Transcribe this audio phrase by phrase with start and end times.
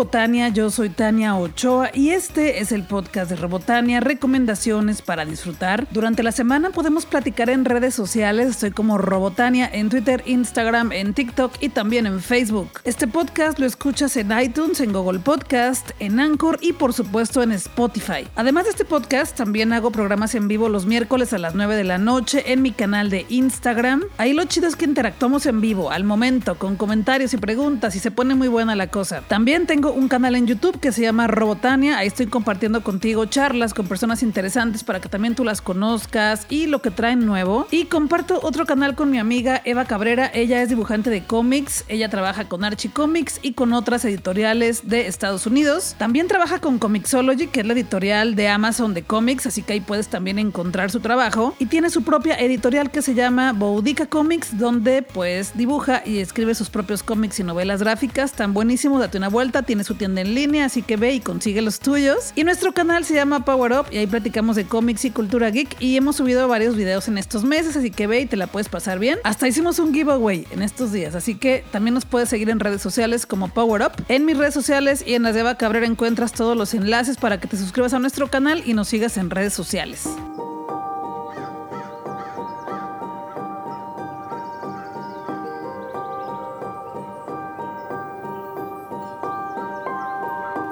[0.00, 5.86] Robotania, yo soy Tania Ochoa y este es el podcast de Robotania, recomendaciones para disfrutar.
[5.90, 11.12] Durante la semana podemos platicar en redes sociales, estoy como Robotania en Twitter, Instagram, en
[11.12, 12.80] TikTok y también en Facebook.
[12.84, 17.52] Este podcast lo escuchas en iTunes, en Google Podcast, en Anchor y por supuesto en
[17.52, 18.26] Spotify.
[18.36, 21.84] Además de este podcast, también hago programas en vivo los miércoles a las 9 de
[21.84, 24.04] la noche en mi canal de Instagram.
[24.16, 27.98] Ahí lo chido es que interactuamos en vivo, al momento, con comentarios y preguntas y
[27.98, 29.20] se pone muy buena la cosa.
[29.28, 31.98] También tengo un canal en YouTube que se llama Robotania.
[31.98, 36.66] Ahí estoy compartiendo contigo charlas con personas interesantes para que también tú las conozcas y
[36.66, 37.66] lo que traen nuevo.
[37.70, 40.30] Y comparto otro canal con mi amiga Eva Cabrera.
[40.32, 41.84] Ella es dibujante de cómics.
[41.88, 45.94] Ella trabaja con Archie Comics y con otras editoriales de Estados Unidos.
[45.98, 49.80] También trabaja con Comixology, que es la editorial de Amazon de cómics, así que ahí
[49.80, 51.54] puedes también encontrar su trabajo.
[51.58, 56.54] Y tiene su propia editorial que se llama Boudica Comics, donde pues dibuja y escribe
[56.54, 58.32] sus propios cómics y novelas gráficas.
[58.32, 59.62] Tan buenísimo, date una vuelta.
[59.62, 62.32] Tiene su tienda en línea, así que ve y consigue los tuyos.
[62.36, 65.76] Y nuestro canal se llama Power Up y ahí platicamos de cómics y cultura geek
[65.80, 68.68] y hemos subido varios videos en estos meses, así que ve y te la puedes
[68.68, 69.18] pasar bien.
[69.24, 72.82] Hasta hicimos un giveaway en estos días, así que también nos puedes seguir en redes
[72.82, 74.04] sociales como Power Up.
[74.08, 77.40] En mis redes sociales y en las de Eva Cabrera encuentras todos los enlaces para
[77.40, 80.08] que te suscribas a nuestro canal y nos sigas en redes sociales.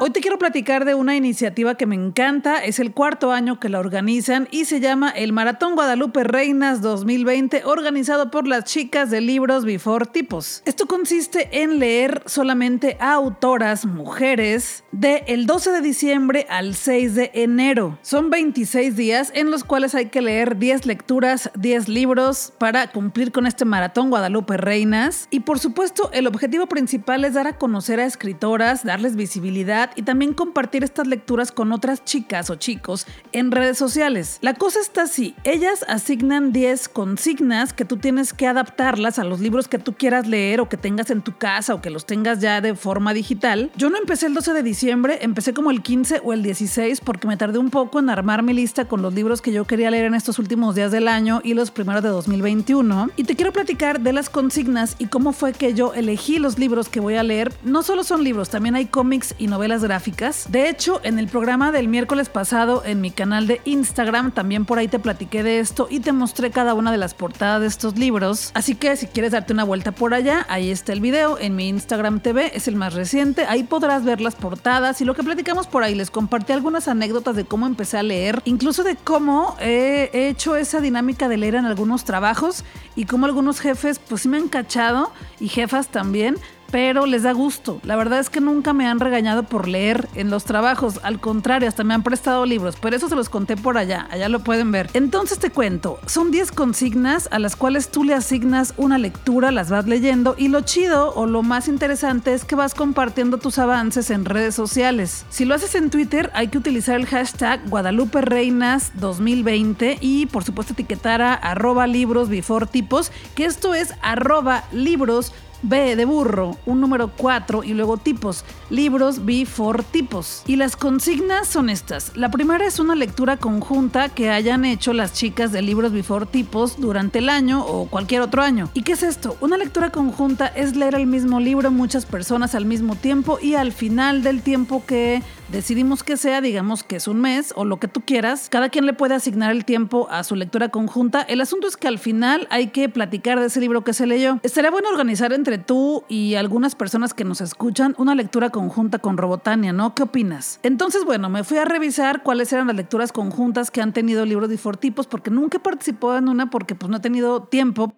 [0.09, 3.69] Hoy te quiero platicar de una iniciativa que me encanta, es el cuarto año que
[3.69, 9.21] la organizan y se llama el Maratón Guadalupe Reinas 2020, organizado por las chicas de
[9.21, 10.63] libros Before Tipos.
[10.65, 17.15] Esto consiste en leer solamente a autoras mujeres de el 12 de diciembre al 6
[17.15, 17.99] de enero.
[18.01, 23.31] Son 26 días en los cuales hay que leer 10 lecturas, 10 libros para cumplir
[23.31, 25.29] con este Maratón Guadalupe Reinas.
[25.31, 30.03] Y por supuesto, el objetivo principal es dar a conocer a escritoras, darles visibilidad y
[30.03, 34.39] también compartir estas lecturas con otras chicas o chicos en redes sociales.
[34.43, 39.41] La cosa está así, ellas asignan 10 consignas que tú tienes que adaptarlas a los
[39.41, 42.39] libros que tú quieras leer o que tengas en tu casa o que los tengas
[42.39, 43.73] ya de forma digital.
[43.77, 47.27] Yo no empecé el 12 de diciembre, empecé como el 15 o el 16 porque
[47.27, 50.05] me tardé un poco en armar mi lista con los libros que yo quería leer
[50.05, 53.11] en estos últimos días del año y los primeros de 2021.
[53.17, 56.89] Y te quiero platicar de las consignas y cómo fue que yo elegí los libros
[56.89, 57.53] que voy a leer.
[57.65, 60.47] No solo son libros, también hay cómics y novelas gráficas.
[60.51, 64.79] De hecho, en el programa del miércoles pasado en mi canal de Instagram, también por
[64.79, 67.99] ahí te platiqué de esto y te mostré cada una de las portadas de estos
[67.99, 68.51] libros.
[68.55, 71.69] Así que si quieres darte una vuelta por allá, ahí está el video en mi
[71.69, 73.45] Instagram TV, es el más reciente.
[73.47, 75.95] Ahí podrás ver las portadas y lo que platicamos por ahí.
[75.95, 80.81] Les compartí algunas anécdotas de cómo empecé a leer, incluso de cómo he hecho esa
[80.81, 82.65] dinámica de leer en algunos trabajos
[82.97, 86.37] y cómo algunos jefes pues sí me han cachado y jefas también
[86.71, 87.81] pero les da gusto.
[87.85, 91.69] La verdad es que nunca me han regañado por leer en los trabajos, al contrario,
[91.69, 94.73] hasta me han prestado libros, pero eso se los conté por allá, allá lo pueden
[94.73, 94.91] ver.
[94.95, 99.71] Entonces te cuento, son 10 consignas a las cuales tú le asignas una lectura, las
[99.71, 104.11] vas leyendo y lo chido o lo más interesante es que vas compartiendo tus avances
[104.11, 105.25] en redes sociales.
[105.31, 110.45] Si lo haces en Twitter, hay que utilizar el hashtag Guadalupe Reinas 2020 y por
[110.45, 112.29] supuesto etiquetar a arroba libros
[112.71, 115.33] tipos, que esto es arroba libros
[115.63, 120.43] B de burro, un número 4 y luego tipos, libros B for tipos.
[120.47, 122.17] Y las consignas son estas.
[122.17, 126.81] La primera es una lectura conjunta que hayan hecho las chicas de libros Before tipos
[126.81, 128.71] durante el año o cualquier otro año.
[128.75, 129.37] ¿Y qué es esto?
[129.41, 133.73] Una lectura conjunta es leer el mismo libro muchas personas al mismo tiempo y al
[133.73, 137.89] final del tiempo que decidimos que sea, digamos que es un mes o lo que
[137.89, 141.23] tú quieras, cada quien le puede asignar el tiempo a su lectura conjunta.
[141.23, 144.39] El asunto es que al final hay que platicar de ese libro que se leyó.
[144.43, 149.17] Estaría bueno organizar entre tú y algunas personas que nos escuchan una lectura conjunta con
[149.17, 149.95] Robotania, ¿no?
[149.95, 150.61] ¿Qué opinas?
[150.63, 154.49] Entonces, bueno, me fui a revisar cuáles eran las lecturas conjuntas que han tenido libros
[154.49, 157.95] de tipos porque nunca he participado en una porque pues no he tenido tiempo.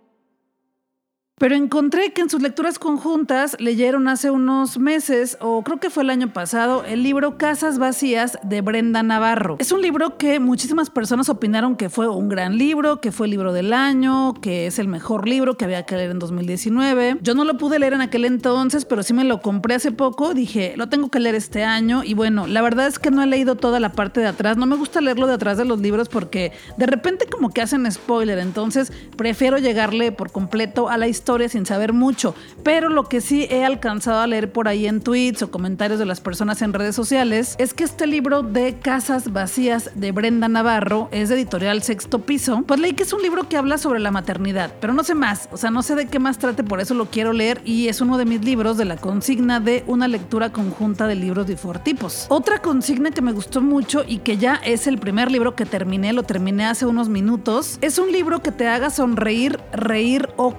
[1.40, 6.02] Pero encontré que en sus lecturas conjuntas leyeron hace unos meses, o creo que fue
[6.02, 9.56] el año pasado, el libro Casas Vacías de Brenda Navarro.
[9.58, 13.30] Es un libro que muchísimas personas opinaron que fue un gran libro, que fue el
[13.30, 17.16] libro del año, que es el mejor libro que había que leer en 2019.
[17.22, 20.34] Yo no lo pude leer en aquel entonces, pero sí me lo compré hace poco.
[20.34, 22.04] Dije, lo tengo que leer este año.
[22.04, 24.58] Y bueno, la verdad es que no he leído toda la parte de atrás.
[24.58, 27.90] No me gusta leerlo de atrás de los libros porque de repente como que hacen
[27.90, 28.38] spoiler.
[28.40, 32.34] Entonces prefiero llegarle por completo a la historia sin saber mucho,
[32.64, 36.06] pero lo que sí he alcanzado a leer por ahí en tweets o comentarios de
[36.06, 41.08] las personas en redes sociales es que este libro de Casas Vacías de Brenda Navarro
[41.12, 42.64] es de editorial Sexto Piso.
[42.66, 45.48] Pues leí que es un libro que habla sobre la maternidad, pero no sé más,
[45.52, 48.00] o sea, no sé de qué más trate, por eso lo quiero leer y es
[48.00, 52.26] uno de mis libros de la consigna de una lectura conjunta de libros de tipos.
[52.28, 56.12] Otra consigna que me gustó mucho y que ya es el primer libro que terminé,
[56.12, 60.58] lo terminé hace unos minutos, es un libro que te haga sonreír, reír o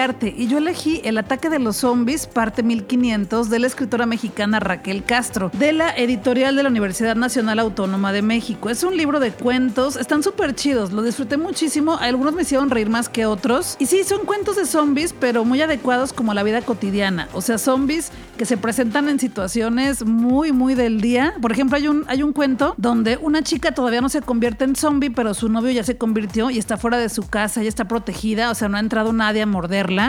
[0.00, 0.34] carcajearte.
[0.36, 5.04] Y yo elegí El ataque de los zombies, parte 1500, de la escritora mexicana Raquel
[5.04, 8.70] Castro, de la editorial de la Universidad Nacional Autónoma de México.
[8.70, 12.88] Es un libro de cuentos, están súper chidos, lo disfruté muchísimo, algunos me hicieron reír
[12.88, 13.76] más que otros.
[13.78, 17.28] Y sí, son cuentos de zombies, pero muy adecuados como a la vida cotidiana.
[17.32, 21.34] O sea, zombies que se presentan en situaciones muy, muy del día.
[21.42, 24.76] Por ejemplo, hay un, hay un cuento donde una chica todavía no se convierte en
[24.76, 27.86] zombie, pero su novio ya se convirtió y está fuera de su casa, y está
[27.86, 29.46] protegida, o sea, no ha entrado nadie a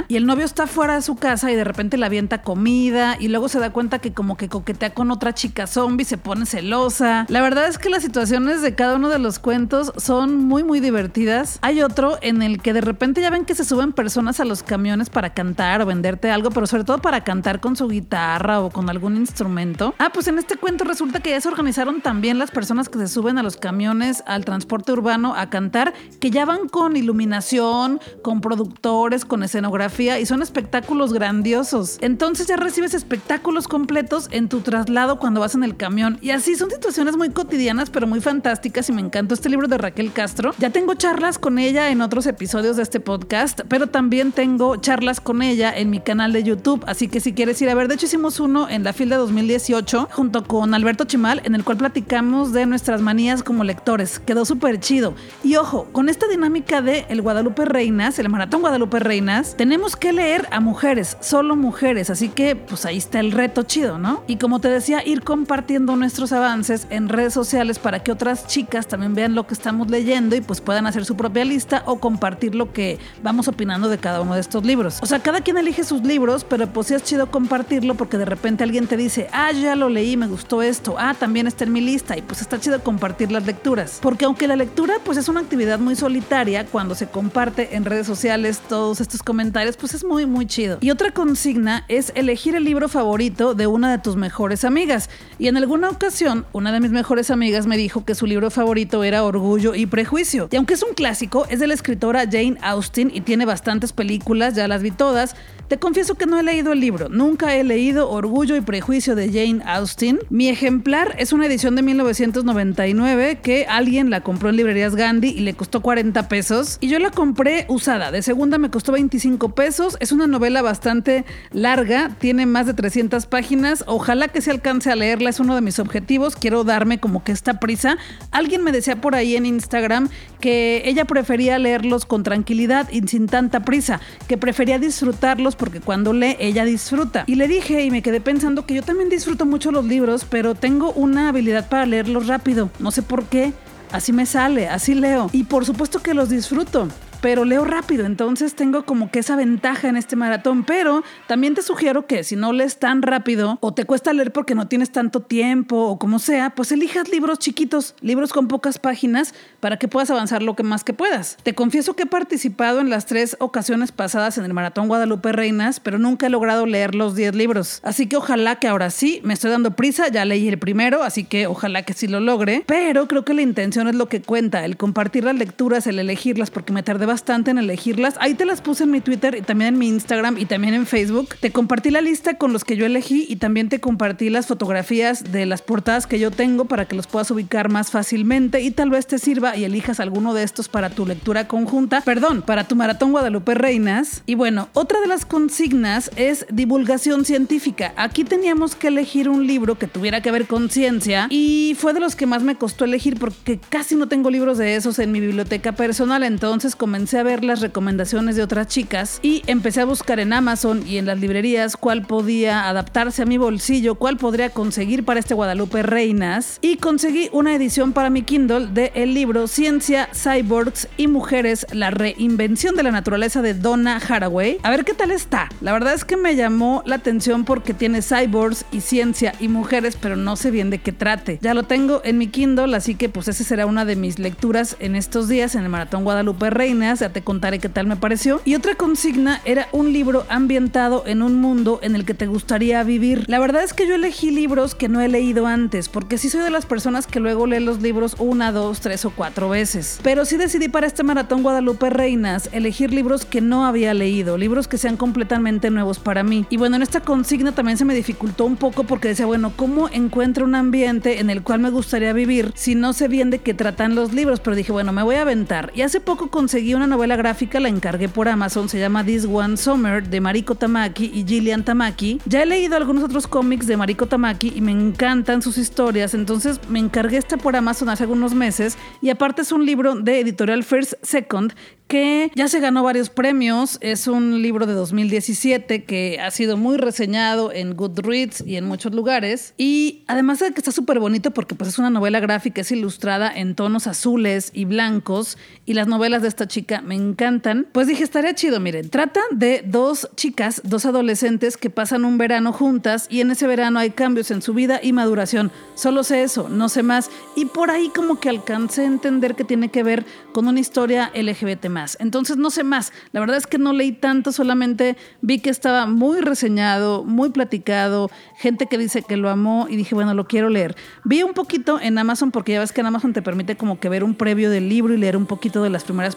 [0.08, 3.28] Y el novio está fuera de su casa y de repente le avienta comida y
[3.28, 7.26] luego se da cuenta que como que coquetea con otra chica zombie, se pone celosa.
[7.30, 10.80] La verdad es que las situaciones de cada uno de los cuentos son muy, muy
[10.80, 11.60] divertidas.
[11.62, 14.64] Hay otro en el que de repente ya ven que se suben personas a los
[14.64, 18.70] camiones para cantar o venderte algo, pero sobre todo para cantar con su guitarra o
[18.70, 19.96] con algún instrumento.
[19.98, 23.08] Ah, pues en este cuento resulta que ya se organizaron también las personas que se
[23.08, 28.42] suben a los camiones al transporte urbano a cantar, que ya van con iluminación, con
[28.42, 32.00] productores, con escenografía y son espectáculos grandiosos.
[32.02, 36.18] Entonces ya recibes espectáculos completos en tu traslado cuando vas en el camión.
[36.20, 39.78] Y así son situaciones muy cotidianas, pero muy fantásticas y me encantó este libro de
[39.78, 40.54] Raquel Castro.
[40.58, 45.22] Ya tengo charlas con ella en otros episodios de este podcast, pero también tengo charlas
[45.22, 47.96] con ella en mi canal de YouTube, así que si quieres ir a ver, de
[47.96, 51.78] hecho hicimos uno en la fila de 2018 junto con Alberto Chimal en el cual
[51.78, 54.20] platicamos de nuestras manías como lectores.
[54.20, 55.14] Quedó súper chido.
[55.44, 60.14] Y ojo, con esta dinámica de el Guadalupe Reinas, el maratón Guadalupe Reinas, tenemos que
[60.14, 64.24] leer a mujeres, solo mujeres, así que pues ahí está el reto chido, ¿no?
[64.28, 68.88] Y como te decía, ir compartiendo nuestros avances en redes sociales para que otras chicas
[68.88, 72.56] también vean lo que estamos leyendo y pues puedan hacer su propia lista o compartir
[72.56, 75.00] lo que vamos opinando de cada uno de estos libros.
[75.02, 78.26] O sea, cada quien elige sus libros, pero pues sí es chido compartirlo porque de
[78.26, 81.74] repente alguien te dice, ah, ya lo leí, me gustó esto, ah, también está en
[81.74, 84.00] mi lista y pues está chido compartir las lecturas.
[84.02, 88.08] Porque aunque la lectura pues es una actividad muy solitaria, cuando se comparte en redes
[88.08, 89.41] sociales todos estos comentarios,
[89.80, 90.78] pues es muy, muy chido.
[90.82, 95.10] Y otra consigna es elegir el libro favorito de una de tus mejores amigas.
[95.40, 99.04] Y en alguna ocasión, una de mis mejores amigas me dijo que su libro favorito
[99.04, 100.48] era Orgullo y Prejuicio.
[100.52, 104.56] Y aunque es un clásico, es de la escritora Jane Austen y tiene bastantes películas,
[104.56, 105.36] ya las vi todas,
[105.72, 109.28] te confieso que no he leído el libro, nunca he leído Orgullo y Prejuicio de
[109.28, 110.20] Jane Austen.
[110.30, 115.40] Mi ejemplar es una edición de 1999 que alguien la compró en librerías Gandhi y
[115.40, 116.78] le costó 40 pesos.
[116.82, 119.98] Y yo la compré usada, de segunda me costó 25 pesos.
[120.00, 123.84] Es una novela bastante larga, tiene más de 300 páginas.
[123.88, 126.36] Ojalá que se alcance a leerla, es uno de mis objetivos.
[126.36, 127.98] Quiero darme como que esta prisa.
[128.32, 133.28] Alguien me decía por ahí en Instagram que ella prefería leerlos con tranquilidad y sin
[133.28, 137.24] tanta prisa, que prefería disfrutarlos porque cuando lee ella disfruta.
[137.28, 140.56] Y le dije y me quedé pensando que yo también disfruto mucho los libros, pero
[140.56, 142.70] tengo una habilidad para leerlos rápido.
[142.80, 143.54] No sé por qué.
[143.92, 145.30] Así me sale, así leo.
[145.34, 146.88] Y por supuesto que los disfruto
[147.22, 151.62] pero leo rápido, entonces tengo como que esa ventaja en este maratón, pero también te
[151.62, 155.22] sugiero que si no lees tan rápido o te cuesta leer porque no tienes tanto
[155.22, 160.10] tiempo o como sea, pues elijas libros chiquitos, libros con pocas páginas para que puedas
[160.10, 161.38] avanzar lo que más que puedas.
[161.44, 165.80] Te confieso que he participado en las tres ocasiones pasadas en el maratón Guadalupe Reinas,
[165.80, 169.36] pero nunca he logrado leer los 10 libros, así que ojalá que ahora sí, me
[169.36, 173.08] estoy dando prisa, ya leí el primero, así que ojalá que sí lo logre, pero
[173.08, 176.74] creo que la intención es lo que cuenta, el compartir las lecturas, el elegirlas, porque
[176.74, 178.16] me tardé bastante en elegirlas.
[178.22, 180.86] Ahí te las puse en mi Twitter y también en mi Instagram y también en
[180.86, 181.36] Facebook.
[181.42, 185.34] Te compartí la lista con los que yo elegí y también te compartí las fotografías
[185.34, 188.90] de las portadas que yo tengo para que los puedas ubicar más fácilmente y tal
[188.90, 192.78] vez te sirva y elijas alguno de estos para tu lectura conjunta, perdón, para tu
[192.78, 194.24] maratón Guadalupe Reinas.
[194.26, 197.92] Y bueno, otra de las consignas es divulgación científica.
[197.98, 202.00] Aquí teníamos que elegir un libro que tuviera que ver con ciencia y fue de
[202.00, 205.20] los que más me costó elegir porque casi no tengo libros de esos en mi
[205.20, 210.20] biblioteca personal, entonces comencé a ver las recomendaciones de otras chicas y empecé a buscar
[210.20, 215.04] en Amazon y en las librerías cuál podía adaptarse a mi bolsillo, cuál podría conseguir
[215.04, 220.10] para este Guadalupe Reinas y conseguí una edición para mi Kindle de el libro Ciencia,
[220.14, 224.60] Cyborgs y Mujeres, la reinvención de la naturaleza de Donna Haraway.
[224.62, 225.50] A ver qué tal está.
[225.60, 229.98] La verdad es que me llamó la atención porque tiene cyborgs y ciencia y mujeres,
[230.00, 231.40] pero no sé bien de qué trate.
[231.42, 234.78] Ya lo tengo en mi Kindle, así que pues esa será una de mis lecturas
[234.80, 237.96] en estos días en el Maratón Guadalupe Reinas reseñas, ya te contaré qué tal me
[237.96, 238.42] pareció.
[238.46, 242.84] Y otra consigna era un libro ambientado en un mundo en el que te gustaría
[242.84, 243.26] vivir.
[243.28, 246.42] La verdad es que yo elegí libros que no he leído antes, porque sí soy
[246.42, 250.00] de las personas que luego lee los libros una, dos, tres o cuatro veces.
[250.04, 254.68] Pero sí decidí para este maratón Guadalupe Reinas elegir libros que no había leído, libros
[254.68, 256.46] que sean completamente nuevos para mí.
[256.50, 259.90] Y bueno, en esta consigna también se me dificultó un poco porque decía, bueno, ¿cómo
[259.90, 263.54] encuentro un ambiente en el cual me gustaría vivir si no sé bien de qué
[263.54, 264.40] tratan los libros?
[264.40, 265.72] Pero dije, bueno, me voy a aventar.
[265.76, 269.56] Y hace poco conseguí una novela gráfica, la encargué por Amazon, se llama This One
[269.56, 272.20] Summer de Mariko Tamaki y Gillian Tamaki.
[272.26, 276.60] Ya he leído algunos otros cómics de Mariko Tamaki y me encantan sus historias, entonces
[276.70, 280.64] me encargué este por Amazon hace algunos meses y aparte es un libro de editorial
[280.64, 281.54] First Second
[281.92, 283.78] que ya se ganó varios premios.
[283.82, 288.94] Es un libro de 2017 que ha sido muy reseñado en Goodreads y en muchos
[288.94, 289.54] lugares.
[289.58, 293.30] Y además de que está súper bonito porque pues es una novela gráfica, es ilustrada
[293.36, 295.38] en tonos azules y blancos.
[295.66, 297.68] Y las novelas de esta chica me encantan.
[297.74, 298.90] Pues dije, estaría chido, miren.
[298.90, 303.80] Trata de dos chicas, dos adolescentes que pasan un verano juntas y en ese verano
[303.80, 305.52] hay cambios en su vida y maduración.
[305.76, 307.10] Solo sé eso, no sé más.
[307.36, 311.12] Y por ahí como que alcancé a entender que tiene que ver con una historia
[311.16, 312.92] LGBT entonces no sé más.
[313.12, 318.10] La verdad es que no leí tanto, solamente vi que estaba muy reseñado, muy platicado,
[318.38, 320.76] gente que dice que lo amó y dije, bueno, lo quiero leer.
[321.04, 323.90] Vi un poquito en Amazon porque ya ves que en Amazon te permite como que
[323.90, 326.16] ver un previo del libro y leer un poquito de las primeras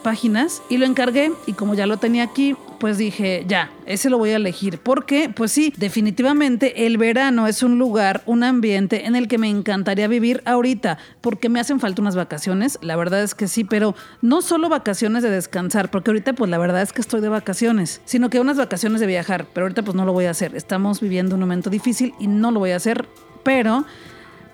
[0.68, 4.30] y lo encargué y como ya lo tenía aquí, pues dije, ya, ese lo voy
[4.30, 4.78] a elegir.
[4.78, 9.48] Porque, pues sí, definitivamente el verano es un lugar, un ambiente en el que me
[9.48, 13.94] encantaría vivir ahorita, porque me hacen falta unas vacaciones, la verdad es que sí, pero
[14.22, 18.00] no solo vacaciones de descansar, porque ahorita pues la verdad es que estoy de vacaciones,
[18.04, 20.54] sino que unas vacaciones de viajar, pero ahorita pues no lo voy a hacer.
[20.56, 23.06] Estamos viviendo un momento difícil y no lo voy a hacer,
[23.44, 23.84] pero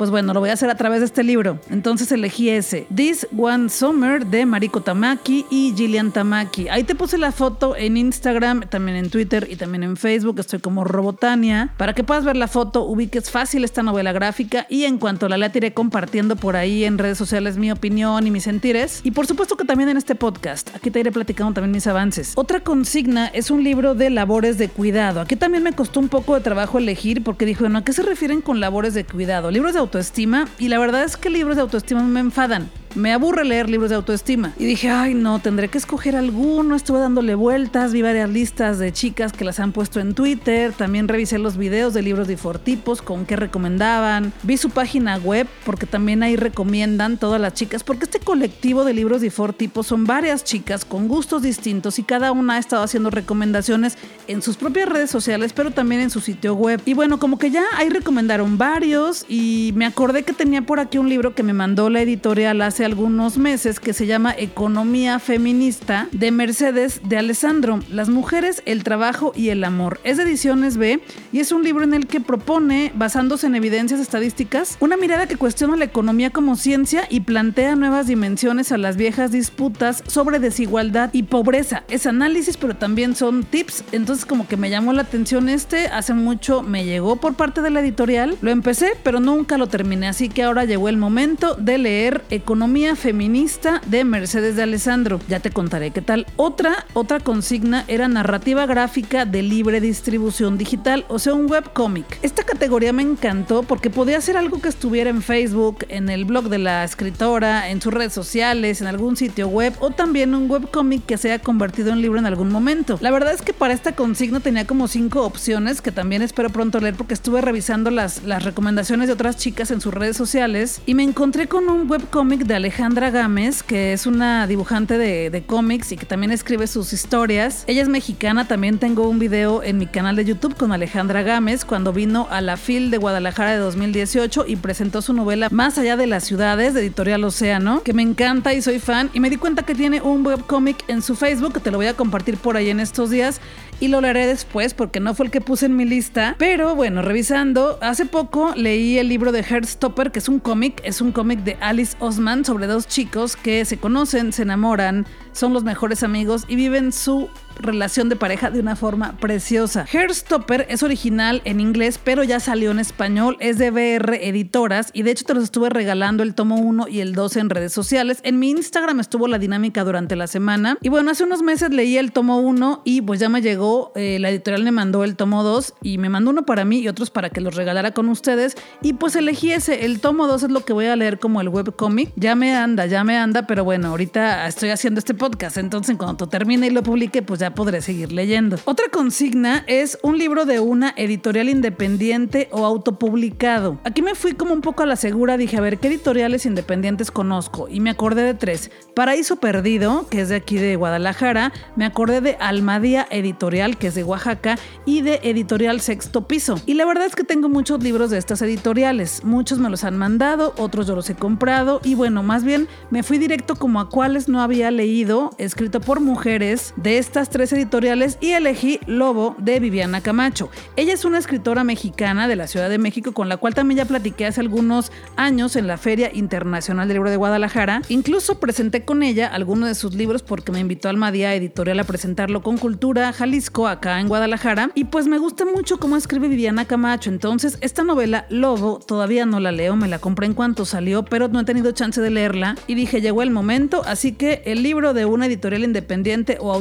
[0.00, 1.58] pues bueno, lo voy a hacer a través de este libro.
[1.68, 6.70] Entonces elegí ese, This One Summer de Mariko Tamaki y Gillian Tamaki.
[6.70, 10.40] Ahí te puse la foto en Instagram, también en Twitter y también en Facebook.
[10.40, 11.74] Estoy como Robotania.
[11.76, 15.36] Para que puedas ver la foto, ubiques fácil esta novela gráfica y en cuanto la
[15.36, 19.02] lea te iré compartiendo por ahí en redes sociales mi opinión y mis sentires.
[19.04, 20.74] Y por supuesto que también en este podcast.
[20.74, 22.32] Aquí te iré platicando también mis avances.
[22.36, 25.20] Otra consigna es un libro de labores de cuidado.
[25.20, 28.00] Aquí también me costó un poco de trabajo elegir porque dije, bueno, ¿a qué se
[28.00, 29.50] refieren con labores de cuidado?
[29.50, 32.70] Libros de autoestima y la verdad es que libros de autoestima me enfadan.
[32.96, 34.52] Me aburre leer libros de autoestima.
[34.58, 36.74] Y dije, ay no, tendré que escoger alguno.
[36.74, 40.72] Estuve dándole vueltas, vi varias listas de chicas que las han puesto en Twitter.
[40.72, 44.32] También revisé los videos de libros de Fortipos, con qué recomendaban.
[44.42, 47.84] Vi su página web, porque también ahí recomiendan todas las chicas.
[47.84, 52.32] Porque este colectivo de libros de Fortipos son varias chicas con gustos distintos y cada
[52.32, 56.54] una ha estado haciendo recomendaciones en sus propias redes sociales, pero también en su sitio
[56.54, 56.80] web.
[56.84, 60.98] Y bueno, como que ya ahí recomendaron varios y me acordé que tenía por aquí
[60.98, 66.08] un libro que me mandó la editorial hace algunos meses que se llama Economía Feminista
[66.12, 70.00] de Mercedes de Alessandro, Las mujeres, el trabajo y el amor.
[70.04, 71.00] Es de ediciones B
[71.32, 75.36] y es un libro en el que propone, basándose en evidencias estadísticas, una mirada que
[75.36, 81.10] cuestiona la economía como ciencia y plantea nuevas dimensiones a las viejas disputas sobre desigualdad
[81.12, 81.84] y pobreza.
[81.88, 83.84] Es análisis, pero también son tips.
[83.92, 87.70] Entonces como que me llamó la atención este, hace mucho me llegó por parte de
[87.70, 91.78] la editorial, lo empecé, pero nunca lo terminé, así que ahora llegó el momento de
[91.78, 95.18] leer Economía feminista de Mercedes de Alessandro.
[95.28, 96.26] Ya te contaré qué tal.
[96.36, 102.06] Otra, otra consigna era narrativa gráfica de libre distribución digital, o sea, un webcómic.
[102.22, 106.48] Esta categoría me encantó porque podía ser algo que estuviera en Facebook, en el blog
[106.48, 111.04] de la escritora, en sus redes sociales, en algún sitio web, o también un webcómic
[111.06, 112.98] que se haya convertido en libro en algún momento.
[113.00, 116.78] La verdad es que para esta consigna tenía como cinco opciones que también espero pronto
[116.78, 120.94] leer porque estuve revisando las, las recomendaciones de otras chicas en sus redes sociales y
[120.94, 125.96] me encontré con un webcómic de Alejandra Gámez, que es una dibujante de, cómics y
[125.96, 127.64] que también escribe sus historias.
[127.66, 131.64] Ella es mexicana, también tengo un video en mi canal de YouTube con Alejandra Gámez
[131.64, 135.96] cuando vino a la FIL de Guadalajara de 2018 y presentó su novela Más allá
[135.96, 139.08] de las ciudades de Editorial Océano, que me encanta y soy fan.
[139.14, 141.86] Y me di cuenta que tiene un webcómic en su Facebook, que te lo voy
[141.86, 143.40] a compartir por ahí en estos días
[143.80, 146.36] y lo leeré después porque no fue el que puse en mi lista.
[146.38, 151.00] Pero bueno, revisando, hace poco leí el libro de Heartstopper, que es un cómic, es
[151.00, 155.64] un cómic de Alice Osman sobre dos chicos que se conocen, se enamoran, son los
[155.64, 157.28] mejores amigos y viven su
[157.60, 159.86] relación de pareja de una forma preciosa.
[159.92, 165.02] Hairstopper es original en inglés, pero ya salió en español, es de BR Editoras y
[165.02, 168.20] de hecho te los estuve regalando el tomo 1 y el 2 en redes sociales.
[168.22, 171.96] En mi Instagram estuvo la dinámica durante la semana y bueno, hace unos meses leí
[171.96, 175.42] el tomo 1 y pues ya me llegó, eh, la editorial me mandó el tomo
[175.42, 178.56] 2 y me mandó uno para mí y otros para que los regalara con ustedes
[178.82, 181.48] y pues elegí ese, el tomo 2 es lo que voy a leer como el
[181.48, 182.12] webcomic.
[182.16, 186.28] Ya me anda, ya me anda, pero bueno, ahorita estoy haciendo este podcast, entonces cuando
[186.28, 188.56] termine y lo publique, pues ya podré seguir leyendo.
[188.64, 193.78] Otra consigna es un libro de una editorial independiente o autopublicado.
[193.84, 197.10] Aquí me fui como un poco a la segura, dije, a ver, ¿qué editoriales independientes
[197.10, 197.68] conozco?
[197.68, 198.70] Y me acordé de tres.
[198.94, 203.94] Paraíso Perdido, que es de aquí de Guadalajara, me acordé de Almadía Editorial, que es
[203.94, 206.60] de Oaxaca, y de Editorial Sexto Piso.
[206.66, 209.24] Y la verdad es que tengo muchos libros de estas editoriales.
[209.24, 213.02] Muchos me los han mandado, otros yo los he comprado, y bueno, más bien me
[213.02, 218.18] fui directo como a cuáles no había leído, escrito por mujeres de estas tres editoriales,
[218.20, 220.50] y elegí Lobo de Viviana Camacho.
[220.76, 223.84] Ella es una escritora mexicana de la Ciudad de México, con la cual también ya
[223.84, 227.82] platiqué hace algunos años en la Feria Internacional del Libro de Guadalajara.
[227.88, 231.84] Incluso presenté con ella algunos de sus libros porque me invitó a Almadía Editorial a
[231.84, 234.70] presentarlo con Cultura Jalisco acá en Guadalajara.
[234.74, 237.10] Y pues me gusta mucho cómo escribe Viviana Camacho.
[237.10, 241.28] Entonces, esta novela, Lobo, todavía no la leo, me la compré en cuanto salió, pero
[241.28, 242.56] no he tenido chance de leerla.
[242.66, 246.52] Y dije, llegó el momento, así que el libro de una editorial independiente o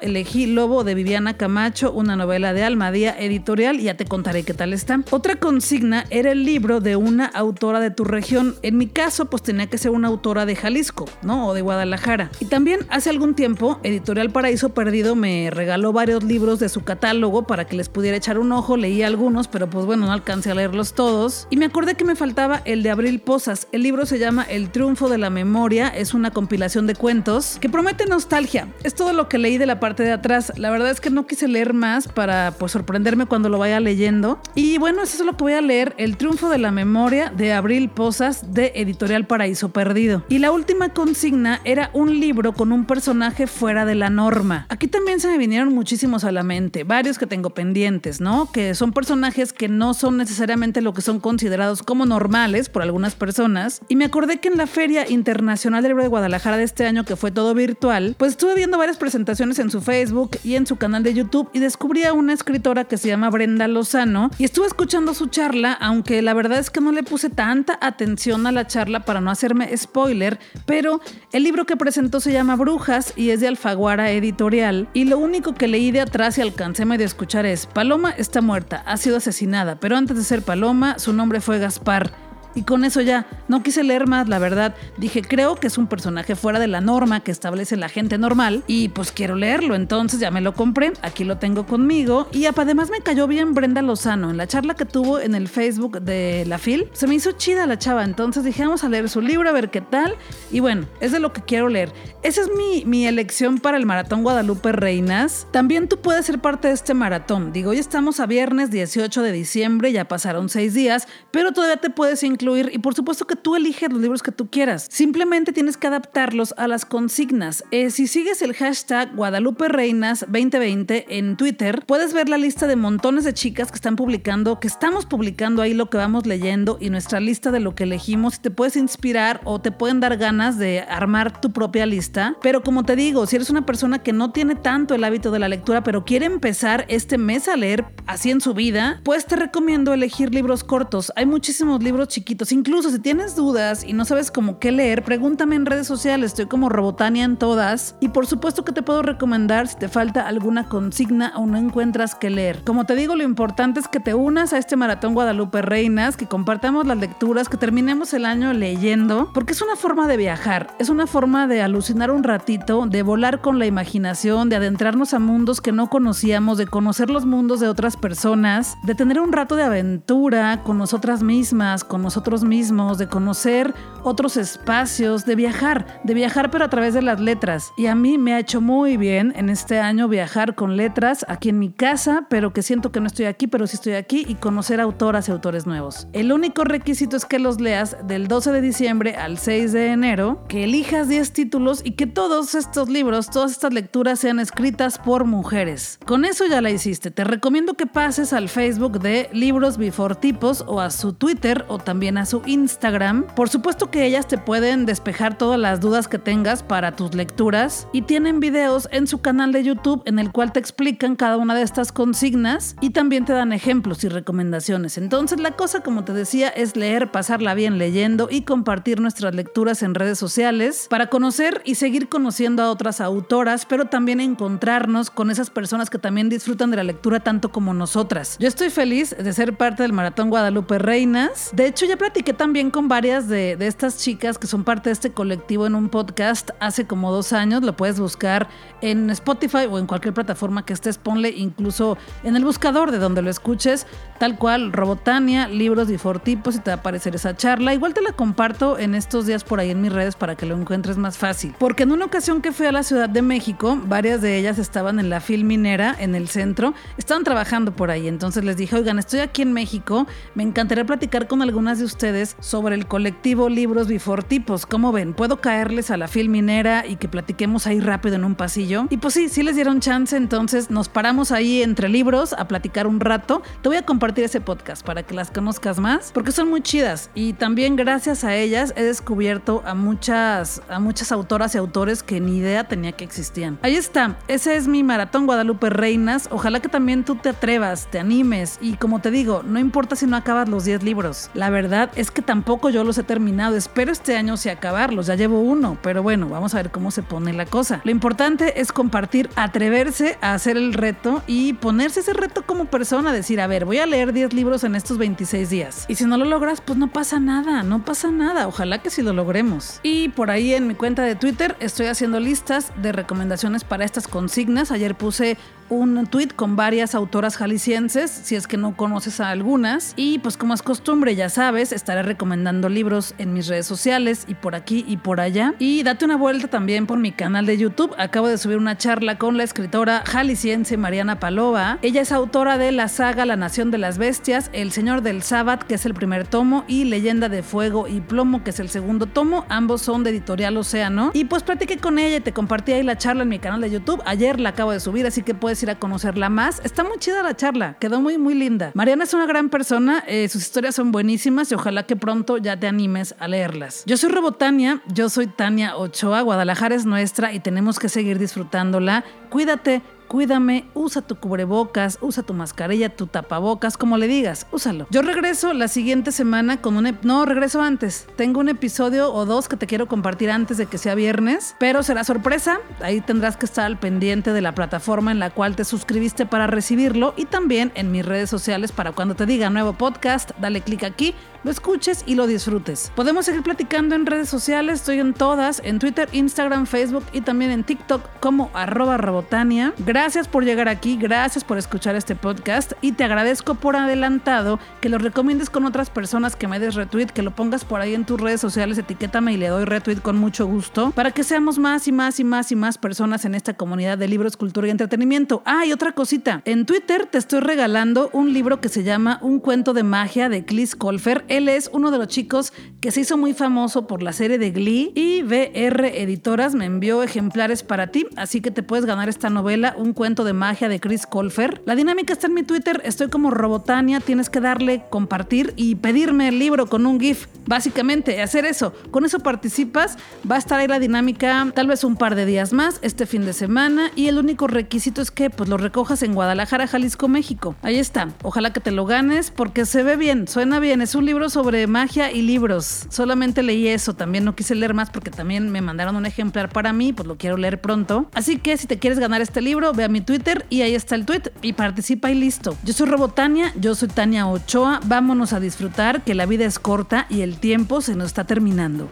[0.00, 4.72] elegí Lobo de Viviana Camacho, una novela de Almadía Editorial, ya te contaré qué tal
[4.72, 5.00] está.
[5.10, 8.56] Otra consigna era el libro de una autora de tu región.
[8.62, 11.46] En mi caso, pues tenía que ser una autora de Jalisco, ¿no?
[11.46, 12.32] O de Guadalajara.
[12.40, 17.46] Y también hace algún tiempo, Editorial Paraíso Perdido me regaló varios libros de su catálogo
[17.46, 18.76] para que les pudiera echar un ojo.
[18.76, 21.46] Leí algunos, pero pues bueno, no alcancé a leerlos todos.
[21.48, 23.68] Y me acordé que me faltaba el de Abril Posas.
[23.70, 25.88] El libro se llama El Triunfo de la Memoria.
[25.88, 28.66] Es una compilación de cuentos que promete nostalgia.
[28.82, 30.52] Es todo lo que leí de la parte de atrás.
[30.56, 34.40] La verdad es que no quise leer más para pues sorprenderme cuando lo vaya leyendo.
[34.54, 35.94] Y bueno, eso es lo que voy a leer.
[35.98, 40.24] El Triunfo de la Memoria de Abril Posas de Editorial Paraíso Perdido.
[40.28, 44.66] Y la última consigna era un libro con un personaje fuera de la norma.
[44.68, 48.50] Aquí también se me vinieron muchísimos a la mente, varios que tengo pendientes, ¿no?
[48.50, 53.14] Que son personajes que no son necesariamente lo que son considerados como normales por algunas
[53.14, 53.82] personas.
[53.88, 57.04] Y me acordé que en la Feria Internacional del Libro de Guadalajara de este año,
[57.04, 60.76] que fue todo virtual, pues estuve viendo varias presentaciones en su Facebook y en su
[60.76, 64.66] canal de YouTube y descubrí a una escritora que se llama Brenda Lozano y estuve
[64.66, 68.66] escuchando su charla, aunque la verdad es que no le puse tanta atención a la
[68.66, 71.00] charla para no hacerme spoiler, pero
[71.32, 75.54] el libro que presentó se llama Brujas y es de Alfaguara Editorial y lo único
[75.54, 79.16] que leí de atrás y alcancé medio a escuchar es Paloma está muerta, ha sido
[79.16, 82.29] asesinada, pero antes de ser Paloma su nombre fue Gaspar.
[82.54, 84.74] Y con eso ya, no quise leer más, la verdad.
[84.96, 88.64] Dije, creo que es un personaje fuera de la norma que establece la gente normal
[88.66, 89.74] y pues quiero leerlo.
[89.74, 92.28] Entonces ya me lo compré, aquí lo tengo conmigo.
[92.32, 96.00] Y además me cayó bien Brenda Lozano en la charla que tuvo en el Facebook
[96.02, 96.88] de la FIL.
[96.92, 99.70] Se me hizo chida la chava, entonces dije, vamos a leer su libro, a ver
[99.70, 100.16] qué tal.
[100.50, 101.92] Y bueno, es de lo que quiero leer.
[102.22, 105.46] Esa es mi, mi elección para el Maratón Guadalupe Reinas.
[105.52, 107.52] También tú puedes ser parte de este maratón.
[107.52, 111.90] Digo, hoy estamos a viernes 18 de diciembre, ya pasaron seis días, pero todavía te
[111.90, 114.86] puedes incluir y por supuesto que tú eliges los libros que tú quieras.
[114.90, 117.64] Simplemente tienes que adaptarlos a las consignas.
[117.70, 122.76] Eh, si sigues el hashtag Guadalupe Reinas 2020 en Twitter, puedes ver la lista de
[122.76, 126.88] montones de chicas que están publicando, que estamos publicando ahí lo que vamos leyendo y
[126.88, 128.40] nuestra lista de lo que elegimos.
[128.40, 132.36] Te puedes inspirar o te pueden dar ganas de armar tu propia lista.
[132.42, 135.40] Pero como te digo, si eres una persona que no tiene tanto el hábito de
[135.40, 139.36] la lectura, pero quiere empezar este mes a leer así en su vida, pues te
[139.36, 141.12] recomiendo elegir libros cortos.
[141.16, 145.56] Hay muchísimos libros chiquitos Incluso si tienes dudas y no sabes cómo qué leer, pregúntame
[145.56, 146.30] en redes sociales.
[146.30, 147.96] Estoy como Robotania en todas.
[147.98, 152.14] Y por supuesto que te puedo recomendar si te falta alguna consigna o no encuentras
[152.14, 152.62] qué leer.
[152.62, 156.26] Como te digo, lo importante es que te unas a este maratón Guadalupe Reinas, que
[156.26, 160.88] compartamos las lecturas, que terminemos el año leyendo, porque es una forma de viajar, es
[160.88, 165.60] una forma de alucinar un ratito, de volar con la imaginación, de adentrarnos a mundos
[165.60, 169.64] que no conocíamos, de conocer los mundos de otras personas, de tener un rato de
[169.64, 176.50] aventura con nosotras mismas, con nosotros mismos, de conocer otros espacios, de viajar, de viajar
[176.50, 177.72] pero a través de las letras.
[177.76, 181.50] Y a mí me ha hecho muy bien en este año viajar con letras aquí
[181.50, 184.36] en mi casa, pero que siento que no estoy aquí, pero sí estoy aquí y
[184.36, 186.06] conocer autoras y autores nuevos.
[186.12, 190.44] El único requisito es que los leas del 12 de diciembre al 6 de enero,
[190.48, 195.24] que elijas 10 títulos y que todos estos libros, todas estas lecturas sean escritas por
[195.24, 195.98] mujeres.
[196.06, 197.10] Con eso ya la hiciste.
[197.10, 201.78] Te recomiendo que pases al Facebook de Libros Before Tipos o a su Twitter o
[201.78, 203.26] también a su Instagram.
[203.34, 207.88] Por supuesto que ellas te pueden despejar todas las dudas que tengas para tus lecturas
[207.92, 211.54] y tienen videos en su canal de YouTube en el cual te explican cada una
[211.54, 214.98] de estas consignas y también te dan ejemplos y recomendaciones.
[214.98, 219.82] Entonces la cosa, como te decía, es leer, pasarla bien leyendo y compartir nuestras lecturas
[219.82, 225.30] en redes sociales para conocer y seguir conociendo a otras autoras, pero también encontrarnos con
[225.30, 228.36] esas personas que también disfrutan de la lectura tanto como nosotras.
[228.38, 231.50] Yo estoy feliz de ser parte del Maratón Guadalupe Reinas.
[231.52, 234.94] De hecho, ya platiqué también con varias de, de estas chicas que son parte de
[234.94, 237.62] este colectivo en un podcast hace como dos años.
[237.62, 238.48] Lo puedes buscar
[238.80, 240.96] en Spotify o en cualquier plataforma que estés.
[240.96, 243.86] Ponle incluso en el buscador de donde lo escuches,
[244.18, 247.74] tal cual, Robotania, libros y fortipos y te va a aparecer esa charla.
[247.74, 250.56] Igual te la comparto en estos días por ahí en mis redes para que lo
[250.56, 251.54] encuentres más fácil.
[251.58, 255.00] Porque en una ocasión que fui a la Ciudad de México, varias de ellas estaban
[255.00, 258.08] en la Filminera, en el centro, estaban trabajando por ahí.
[258.08, 262.36] Entonces les dije, oigan, estoy aquí en México, me encantaría platicar con algunas de ustedes
[262.40, 264.64] sobre el colectivo Libros Bifortipos.
[264.64, 265.12] ¿Cómo ven?
[265.12, 268.86] ¿Puedo caerles a la Filminera y que platiquemos ahí rápido en un pasillo?
[268.90, 272.86] Y pues sí, sí les dieron chance, entonces nos paramos ahí entre libros a platicar
[272.86, 273.42] un rato.
[273.62, 277.10] Te voy a compartir ese podcast para que las conozcas más, porque son muy chidas.
[277.14, 282.20] Y también gracias a ellas he descubierto a muchas, a muchas autoras y autores que
[282.20, 283.58] ni idea tenía que existían.
[283.62, 286.28] Ahí está, ese es mi maratón Guadalupe Reinas.
[286.30, 290.06] Ojalá que también tú te atrevas, te animes y como te digo, no importa si
[290.06, 291.30] no acabas los 10 libros.
[291.34, 293.56] La verdad es que tampoco yo los he terminado.
[293.56, 295.06] Espero este año sí acabarlos.
[295.06, 297.80] Ya llevo uno, pero bueno, vamos a ver cómo se pone la cosa.
[297.84, 303.12] Lo importante es compartir, atreverse a hacer el reto y ponerse ese reto como persona,
[303.12, 305.84] decir, a ver, voy a leer 10 libros en estos 26 días.
[305.88, 308.46] Y si no lo logras, pues no pasa nada, no pasa nada.
[308.48, 309.80] Ojalá que sí lo logremos.
[309.82, 314.08] Y por ahí en mi cuenta de Twitter estoy haciendo listas de recomendaciones para estas
[314.08, 314.70] consignas.
[314.70, 315.38] Ayer puse
[315.70, 319.94] un tweet con varias autoras jaliscienses, si es que no conoces a algunas.
[319.96, 324.34] Y pues como es costumbre, ya sabes, estaré recomendando libros en mis redes sociales y
[324.34, 325.54] por aquí y por allá.
[325.58, 327.94] Y date una vuelta también por mi canal de YouTube.
[327.98, 331.78] Acabo de subir una charla con la escritora jalisciense Mariana Palova.
[331.82, 335.64] Ella es autora de la saga La Nación de las Bestias, El Señor del Sábado,
[335.66, 339.06] que es el primer tomo, y Leyenda de Fuego y Plomo, que es el segundo
[339.06, 339.46] tomo.
[339.48, 341.10] Ambos son de Editorial Océano.
[341.14, 343.70] Y pues platiqué con ella y te compartí ahí la charla en mi canal de
[343.70, 344.02] YouTube.
[344.04, 346.60] Ayer la acabo de subir, así que puedes ir a conocerla más.
[346.64, 348.70] Está muy chida la charla, quedó muy, muy linda.
[348.74, 352.58] Mariana es una gran persona, eh, sus historias son buenísimas y ojalá que pronto ya
[352.58, 353.84] te animes a leerlas.
[353.86, 359.04] Yo soy Robotania, yo soy Tania Ochoa, Guadalajara es nuestra y tenemos que seguir disfrutándola.
[359.28, 364.88] Cuídate, cuídame, usa tu cubrebocas, usa tu mascarilla, tu tapabocas, como le digas, úsalo.
[364.90, 366.98] Yo regreso la siguiente semana con un...
[367.02, 368.08] No, regreso antes.
[368.16, 371.84] Tengo un episodio o dos que te quiero compartir antes de que sea viernes, pero
[371.84, 372.58] será sorpresa.
[372.80, 376.48] Ahí tendrás que estar al pendiente de la plataforma en la cual te suscribiste para
[376.48, 380.82] recibirlo y también en mis redes sociales para cuando te diga nuevo podcast, dale clic
[380.82, 382.92] aquí lo escuches y lo disfrutes.
[382.94, 387.50] Podemos seguir platicando en redes sociales, estoy en todas, en Twitter, Instagram, Facebook y también
[387.50, 389.72] en TikTok como arroba robotania.
[389.78, 389.99] Gracias
[390.30, 394.96] por llegar aquí, gracias por escuchar este podcast y te agradezco por adelantado que lo
[394.96, 398.18] recomiendes con otras personas, que me des retweet, que lo pongas por ahí en tus
[398.18, 401.92] redes sociales, etiquétame y le doy retweet con mucho gusto para que seamos más y
[401.92, 405.42] más y más y más personas en esta comunidad de libros, cultura y entretenimiento.
[405.44, 409.38] Ah, y otra cosita, en Twitter te estoy regalando un libro que se llama Un
[409.38, 413.18] cuento de magia de Clis Colfer él es uno de los chicos que se hizo
[413.18, 418.06] muy famoso por la serie de Glee y VR Editoras me envió ejemplares para ti,
[418.16, 421.62] así que te puedes ganar esta novela, Un cuento de magia de Chris Colfer.
[421.64, 426.28] La dinámica está en mi Twitter, estoy como Robotania, tienes que darle compartir y pedirme
[426.28, 427.26] el libro con un GIF.
[427.46, 428.72] Básicamente, hacer eso.
[428.92, 429.98] Con eso participas,
[430.30, 433.24] va a estar ahí la dinámica tal vez un par de días más, este fin
[433.24, 437.56] de semana, y el único requisito es que pues lo recojas en Guadalajara, Jalisco, México.
[437.62, 438.10] Ahí está.
[438.22, 441.66] Ojalá que te lo ganes porque se ve bien, suena bien, es un libro sobre
[441.66, 442.86] magia y libros.
[442.90, 446.72] Solamente leí eso, también no quise leer más porque también me mandaron un ejemplar para
[446.72, 448.08] mí, pues lo quiero leer pronto.
[448.14, 450.94] Así que si te quieres ganar este libro, ve a mi Twitter y ahí está
[450.94, 452.54] el tweet y participa y listo.
[452.64, 457.06] Yo soy Robotania, yo soy Tania Ochoa, vámonos a disfrutar que la vida es corta
[457.08, 458.90] y el tiempo se nos está terminando.